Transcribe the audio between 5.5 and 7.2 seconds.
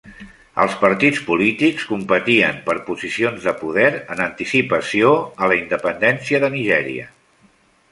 la independència de Nigèria.